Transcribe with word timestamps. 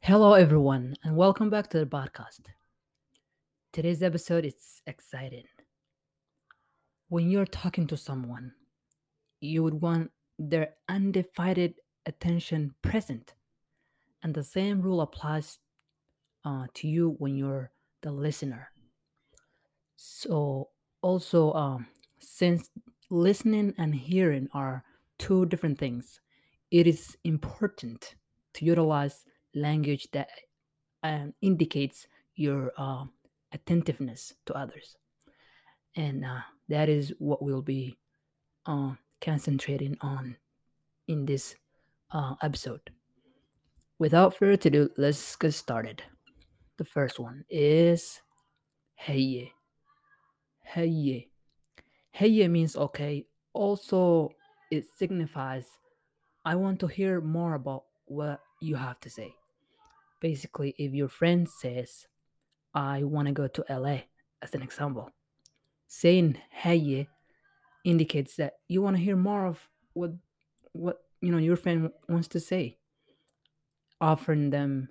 Hello, 0.00 0.34
everyone, 0.34 0.94
and 1.02 1.16
welcome 1.16 1.50
back 1.50 1.68
to 1.70 1.80
the 1.80 1.86
podcast. 1.86 2.42
Today's 3.72 4.02
episode 4.02 4.44
is 4.44 4.80
exciting. 4.86 5.46
When 7.08 7.28
you're 7.28 7.44
talking 7.44 7.88
to 7.88 7.96
someone, 7.96 8.52
you 9.40 9.64
would 9.64 9.80
want 9.80 10.12
their 10.38 10.74
undivided 10.88 11.74
attention 12.06 12.74
present, 12.82 13.34
and 14.22 14.32
the 14.32 14.44
same 14.44 14.80
rule 14.80 15.00
applies 15.00 15.58
uh, 16.44 16.66
to 16.74 16.86
you 16.86 17.16
when 17.18 17.36
you're 17.36 17.72
the 18.02 18.12
listener. 18.12 18.70
So, 19.96 20.68
also, 21.02 21.52
um, 21.54 21.88
since 22.20 22.70
listening 23.10 23.74
and 23.76 23.94
hearing 23.94 24.48
are 24.52 24.84
two 25.18 25.46
different 25.46 25.78
things, 25.78 26.20
it 26.70 26.86
is 26.86 27.16
important 27.24 28.14
to 28.54 28.64
utilize 28.64 29.24
language 29.56 30.06
that 30.12 30.28
um, 31.02 31.34
indicates 31.40 32.06
your 32.36 32.72
uh, 32.76 33.04
attentiveness 33.52 34.34
to 34.46 34.54
others. 34.54 34.96
And 35.96 36.24
uh, 36.24 36.40
that 36.68 36.88
is 36.88 37.12
what 37.18 37.42
we'll 37.42 37.62
be 37.62 37.96
uh, 38.66 38.92
concentrating 39.20 39.96
on 40.00 40.36
in 41.08 41.24
this 41.24 41.56
uh, 42.12 42.34
episode. 42.42 42.80
Without 43.98 44.36
further 44.36 44.52
ado, 44.52 44.90
let's 44.98 45.36
get 45.36 45.54
started. 45.54 46.02
The 46.76 46.84
first 46.84 47.18
one 47.18 47.44
is 47.48 48.20
Heye. 48.96 49.52
Heye. 50.64 51.26
Heye 52.12 52.48
means 52.48 52.76
okay. 52.76 53.24
Also, 53.54 54.30
it 54.70 54.84
signifies 54.96 55.64
I 56.44 56.54
want 56.54 56.80
to 56.80 56.86
hear 56.86 57.20
more 57.20 57.54
about 57.54 57.84
what 58.04 58.40
you 58.60 58.76
have 58.76 59.00
to 59.00 59.10
say. 59.10 59.34
Basically, 60.20 60.74
if 60.78 60.92
your 60.92 61.08
friend 61.08 61.48
says, 61.48 62.06
I 62.74 63.02
want 63.04 63.28
to 63.28 63.32
go 63.32 63.48
to 63.48 63.64
LA, 63.68 64.00
as 64.42 64.54
an 64.54 64.62
example, 64.62 65.10
saying 65.86 66.38
Heye 66.50 67.06
indicates 67.84 68.36
that 68.36 68.54
you 68.68 68.82
want 68.82 68.96
to 68.96 69.02
hear 69.02 69.16
more 69.16 69.46
of 69.46 69.68
what 69.92 70.12
what 70.72 71.02
you 71.20 71.30
know 71.32 71.38
your 71.38 71.56
friend 71.56 71.90
wants 72.08 72.28
to 72.28 72.40
say 72.40 72.76
offering 74.00 74.50
them 74.50 74.88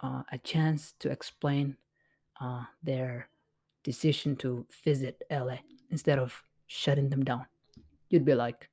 uh, 0.00 0.22
a 0.32 0.38
chance 0.38 0.94
to 0.98 1.10
explain 1.10 1.76
uh, 2.40 2.64
their 2.82 3.28
decision 3.82 4.36
to 4.36 4.66
visit 4.84 5.22
LA 5.30 5.58
instead 5.90 6.18
of 6.18 6.42
shutting 6.66 7.08
them 7.08 7.24
down. 7.24 7.46
You'd 8.08 8.24
be 8.24 8.34
like, 8.34 8.68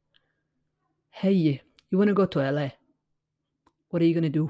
hey, 1.09 1.31
you 1.31 1.97
want 1.97 2.07
to 2.07 2.13
go 2.13 2.25
to 2.25 2.51
LA? 2.51 2.69
What 3.89 4.01
are 4.01 4.05
you 4.05 4.13
going 4.13 4.23
to 4.23 4.29
do? 4.29 4.49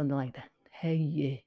Something 0.00 0.16
like 0.16 0.34
that. 0.36 0.48
Hey, 0.70 1.44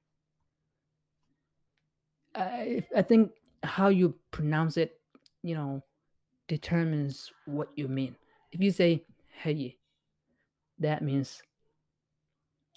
I, 2.35 2.85
I 2.95 3.01
think 3.01 3.31
how 3.63 3.87
you 3.87 4.13
pronounce 4.29 4.77
it, 4.77 4.99
you 5.41 5.55
know, 5.55 5.81
determines 6.47 7.31
what 7.47 7.69
you 7.75 7.87
mean. 7.87 8.15
If 8.51 8.61
you 8.61 8.69
say 8.69 9.01
hey, 9.41 9.79
that 10.77 11.01
means 11.01 11.41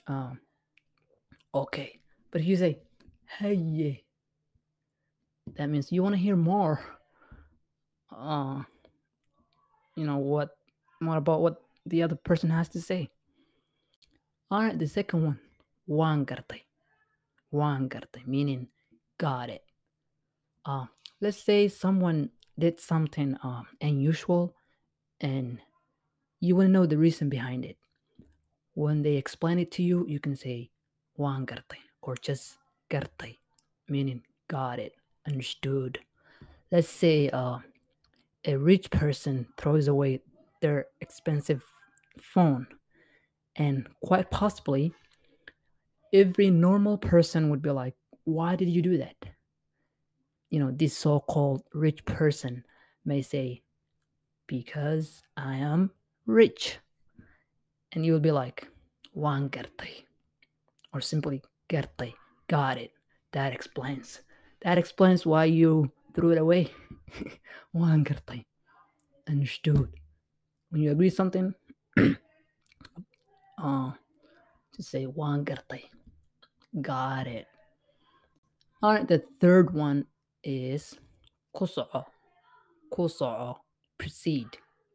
um 0.07 0.41
okay. 1.55 2.01
But 2.31 2.41
if 2.41 2.47
you 2.47 2.57
say 2.57 2.79
hey, 3.39 4.03
that 5.59 5.67
means 5.67 5.93
you 5.93 6.03
want 6.03 6.15
to 6.15 6.19
hear 6.19 6.37
more. 6.37 6.81
Uh, 8.11 8.63
you 9.95 10.07
know 10.07 10.17
what 10.17 10.57
more 11.03 11.19
about 11.19 11.43
what 11.43 11.61
the 11.85 12.03
other 12.03 12.17
person 12.17 12.49
has 12.49 12.71
to 12.71 12.81
say. 12.81 13.11
All 14.51 14.63
right, 14.63 14.79
the 14.79 14.87
second 14.87 15.25
one, 15.25 15.41
wangarte. 15.89 16.63
Wangarte, 17.53 18.27
meaning 18.27 18.69
got 19.19 19.49
it. 19.51 19.63
Uh, 20.65 20.87
let's 21.21 21.43
say 21.43 21.69
someone 21.69 22.31
did 22.59 22.81
something 22.81 23.37
um, 23.43 23.67
unusual 23.81 24.55
and 25.21 25.61
you 26.41 26.57
to 26.57 26.69
know 26.69 26.87
the 26.87 26.99
reason 26.99 27.29
behind 27.29 27.65
it. 27.65 27.77
When 28.75 29.03
they 29.03 29.17
explain 29.17 29.59
it 29.59 29.71
to 29.73 29.83
you, 29.83 30.07
you 30.07 30.21
can 30.21 30.37
say 30.37 30.71
wangarte 31.19 31.79
or 32.03 32.15
just 32.17 32.59
garte, 32.91 33.39
meaning 33.89 34.23
got 34.49 34.79
it, 34.79 34.95
understood. 35.27 36.01
Let's 36.71 36.89
say 36.89 37.31
uh, 37.31 37.59
a 38.45 38.57
rich 38.57 38.91
person 38.91 39.47
throws 39.57 39.89
away 39.89 40.21
their 40.61 40.87
expensive 41.01 41.65
phone, 42.21 42.67
and 43.57 43.89
quite 44.03 44.31
possibly, 44.31 44.93
every 46.13 46.51
normal 46.51 46.99
person 46.99 47.51
would 47.51 47.63
be 47.63 47.71
like, 47.71 47.95
Why 48.25 48.57
did 48.57 48.69
you 48.69 48.83
do 48.83 48.99
that? 48.99 49.17
You 50.51 50.61
know, 50.61 50.71
this 50.71 50.97
so 50.97 51.21
called 51.21 51.63
rich 51.73 52.05
person 52.05 52.65
may 53.05 53.23
say, 53.23 53.63
Because 54.47 55.23
I 55.37 55.57
am 55.57 55.91
rich. 56.27 56.79
And 57.93 58.05
you'll 58.05 58.21
be 58.21 58.33
like, 58.33 58.69
Juan. 59.13 59.51
Or 60.93 61.01
simply 61.01 61.43
Gerte. 61.69 62.15
Got 62.49 62.79
it. 62.79 62.93
That 63.33 63.53
explains. 63.53 64.21
That 64.63 64.79
explains 64.79 65.27
why 65.27 65.47
you 65.47 65.93
threw 66.15 66.31
it 66.31 66.39
away. 66.39 66.71
Juan. 67.73 68.07
Understood. 69.29 69.93
When 70.71 70.83
you 70.83 70.91
agree 70.91 71.11
something, 71.11 71.55
uh, 73.59 73.93
to 74.77 74.83
say 74.83 75.05
Juan 75.05 75.45
Gerte. 75.45 75.91
Got 76.81 77.27
it. 77.27 77.47
All 78.83 78.93
right, 78.93 79.09
the 79.09 79.23
third 79.41 79.75
one 79.75 80.07
is 80.45 80.95
kuso'o. 81.55 82.05
Kuso'o. 82.93 83.57
Proceed. 83.99 84.49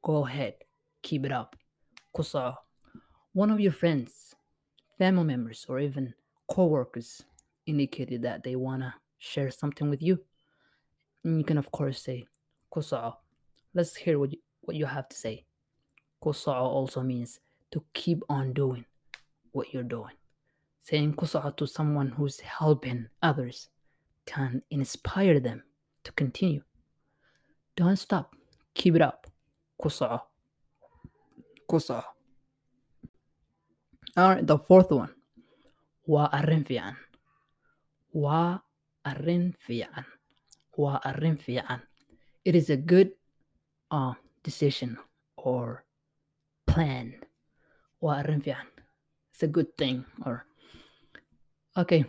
Go 0.04 0.26
ahead 0.26 0.54
keep 1.02 1.26
it 1.26 1.32
up. 1.32 1.56
Kusa, 2.16 2.56
one 3.34 3.52
of 3.52 3.60
your 3.60 3.72
friends, 3.72 4.36
family 4.98 5.24
members, 5.24 5.66
or 5.68 5.80
even 5.80 6.14
co-workers 6.50 7.24
indicated 7.66 8.22
that 8.24 8.44
they 8.44 8.56
wanna 8.56 8.94
share 9.18 9.52
something 9.52 9.90
with 9.90 10.02
you. 10.02 10.20
And 11.24 11.38
you 11.38 11.44
can 11.44 11.58
of 11.58 11.72
course 11.72 12.02
say, 12.02 12.26
Kusa, 12.74 13.16
let's 13.74 13.96
hear 13.96 14.20
what 14.20 14.32
you, 14.32 14.40
what 14.62 14.76
you 14.76 14.86
have 14.86 15.10
to 15.10 15.16
say. 15.16 15.46
Kusa 16.24 16.54
also 16.54 17.02
means 17.02 17.40
to 17.72 17.84
keep 17.94 18.22
on 18.30 18.54
doing 18.54 18.86
what 19.52 19.74
you're 19.74 19.84
doing. 19.84 20.16
Saying 20.82 21.14
kusa 21.14 21.56
to 21.58 21.68
someone 21.68 22.10
who's 22.10 22.40
helping 22.40 23.08
others 23.22 23.70
can 24.26 24.62
inspire 24.70 25.40
them 25.40 25.64
to 26.04 26.12
continue. 26.14 26.64
Don't 27.76 27.98
stop. 27.98 28.36
Keep 28.74 28.96
it 28.96 29.02
up. 29.02 29.28
Kusa. 29.82 30.22
Kusa. 31.70 32.04
All 34.18 34.42
the 34.42 34.58
fourth 34.58 34.92
one. 34.92 35.14
Wa 36.06 36.30
arrin 36.34 36.66
fiican. 36.66 36.98
Waa 38.14 38.60
arrin 39.06 39.56
fiican. 39.68 40.06
Waa 40.76 41.00
arrin 41.06 41.38
fiican. 41.38 41.82
It 42.44 42.56
is 42.56 42.70
a 42.70 42.78
good 42.78 43.12
uh, 43.92 44.14
decision 44.44 44.98
or 45.38 45.86
plan. 46.66 47.14
Waa 48.02 48.20
arrin 48.24 48.42
fiican. 48.42 48.68
It's 49.42 49.50
a 49.50 49.58
good 49.58 49.76
thing 49.76 50.06
or 50.24 50.46
okay. 51.76 52.06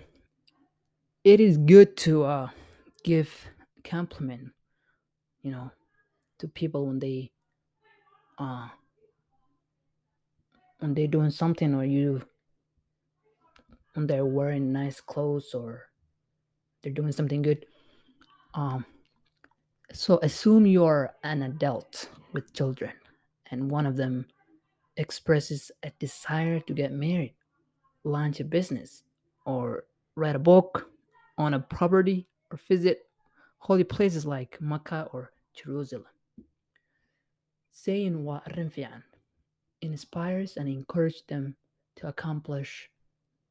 It 1.24 1.40
is 1.40 1.56
good 1.56 1.96
to 2.04 2.24
uh, 2.24 2.50
give 3.04 3.48
compliment, 3.84 4.52
you 5.40 5.50
know, 5.50 5.70
to 6.40 6.48
people 6.48 6.86
when 6.88 6.98
they 6.98 7.32
uh, 8.36 8.68
when 10.80 10.92
they're 10.92 11.06
doing 11.06 11.30
something 11.30 11.72
or 11.74 11.86
you 11.86 12.20
when 13.94 14.06
they're 14.06 14.26
wearing 14.26 14.70
nice 14.70 15.00
clothes 15.00 15.54
or 15.54 15.88
they're 16.82 16.92
doing 16.92 17.12
something 17.12 17.40
good 17.40 17.64
um 18.52 18.84
so 19.90 20.18
assume 20.22 20.66
you're 20.66 21.14
an 21.24 21.44
adult 21.44 22.10
with 22.34 22.52
children 22.52 22.92
and 23.50 23.70
one 23.70 23.86
of 23.86 23.96
them 23.96 24.26
expresses 24.96 25.70
a 25.82 25.90
desire 25.98 26.60
to 26.60 26.74
get 26.74 26.92
married 26.92 27.34
launch 28.04 28.40
a 28.40 28.44
business 28.44 29.04
or 29.46 29.84
write 30.16 30.36
a 30.36 30.40
book 30.40 30.90
on 31.38 31.54
a 31.54 31.60
property 31.60 32.26
or 32.50 32.58
visit 32.68 33.06
holy 33.58 33.84
places 33.84 34.26
like 34.26 34.60
Mecca 34.60 35.08
or 35.12 35.32
Jerusalem 35.54 36.04
saying 37.70 38.22
wa 38.22 38.40
fi'an 38.46 39.02
inspires 39.80 40.56
and 40.56 40.68
encourages 40.68 41.22
them 41.26 41.56
to 41.96 42.06
accomplish 42.06 42.88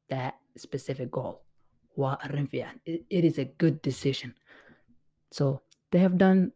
that 0.08 0.34
specific 0.56 1.10
goal. 1.10 1.42
It, 2.86 3.04
it 3.10 3.24
is 3.24 3.38
a 3.38 3.44
good 3.44 3.82
decision. 3.82 4.34
So 5.30 5.60
they 5.90 5.98
have 5.98 6.16
done 6.16 6.52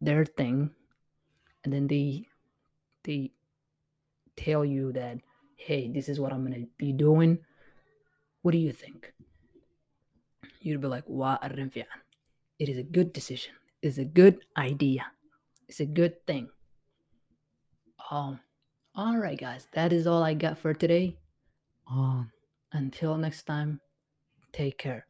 their 0.00 0.24
thing, 0.24 0.70
and 1.64 1.72
then 1.72 1.86
they 1.88 2.26
they 3.02 3.32
tell 4.36 4.64
you 4.64 4.92
that 4.92 5.18
hey, 5.56 5.88
this 5.88 6.08
is 6.08 6.20
what 6.20 6.32
I'm 6.32 6.44
gonna 6.44 6.66
be 6.78 6.92
doing. 6.92 7.38
what 8.42 8.52
do 8.52 8.58
you 8.58 8.72
think? 8.72 9.12
You'd 10.60 10.80
be 10.80 10.86
like, 10.86 11.08
"Wa 11.08 11.38
arrin 11.42 11.70
fiican." 11.70 12.02
It 12.58 12.68
is 12.68 12.78
a 12.78 12.84
good 12.84 13.12
decision. 13.12 13.54
It's 13.82 13.98
a 13.98 14.04
good 14.04 14.44
idea. 14.56 15.06
It's 15.68 15.80
a 15.80 15.86
good 15.86 16.24
thing. 16.26 16.48
Um, 18.10 18.38
all 18.94 19.18
right, 19.18 19.38
guys, 19.38 19.66
that 19.72 19.92
is 19.92 20.06
all 20.06 20.22
I 20.22 20.34
got 20.34 20.58
for 20.58 20.72
today. 20.74 21.18
Um, 21.90 22.30
until 22.72 23.16
next 23.16 23.44
time, 23.44 23.80
take 24.52 24.78
care. 24.78 25.06